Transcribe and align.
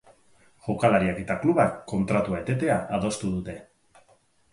Jokalariak 0.67 1.19
eta 1.23 1.35
klubak 1.43 1.75
kontratua 1.91 2.39
etetea 2.45 2.79
adostu 2.99 3.31
dute. 3.35 3.59